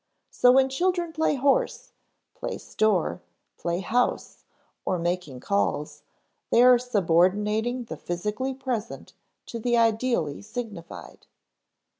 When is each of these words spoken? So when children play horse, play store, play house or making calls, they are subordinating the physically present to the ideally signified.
So 0.31 0.51
when 0.51 0.67
children 0.69 1.13
play 1.13 1.35
horse, 1.35 1.91
play 2.33 2.57
store, 2.57 3.21
play 3.59 3.81
house 3.81 4.45
or 4.83 4.97
making 4.97 5.41
calls, 5.41 6.01
they 6.49 6.63
are 6.63 6.79
subordinating 6.79 7.83
the 7.83 7.97
physically 7.97 8.55
present 8.55 9.13
to 9.45 9.59
the 9.59 9.77
ideally 9.77 10.41
signified. 10.41 11.27